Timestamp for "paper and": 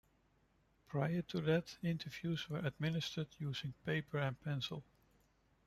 3.85-4.41